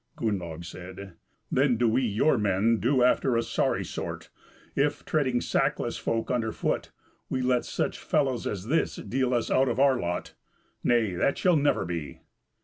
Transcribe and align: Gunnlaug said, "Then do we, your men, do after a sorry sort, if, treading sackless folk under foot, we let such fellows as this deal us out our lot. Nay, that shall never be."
Gunnlaug 0.17 0.65
said, 0.65 1.13
"Then 1.51 1.77
do 1.77 1.87
we, 1.87 2.01
your 2.01 2.35
men, 2.39 2.79
do 2.79 3.03
after 3.03 3.37
a 3.37 3.43
sorry 3.43 3.85
sort, 3.85 4.31
if, 4.75 5.05
treading 5.05 5.41
sackless 5.41 5.95
folk 5.95 6.31
under 6.31 6.51
foot, 6.51 6.89
we 7.29 7.43
let 7.43 7.65
such 7.65 7.99
fellows 7.99 8.47
as 8.47 8.65
this 8.65 8.95
deal 8.95 9.31
us 9.31 9.51
out 9.51 9.69
our 9.77 9.99
lot. 9.99 10.33
Nay, 10.83 11.13
that 11.13 11.37
shall 11.37 11.55
never 11.55 11.85
be." 11.85 12.21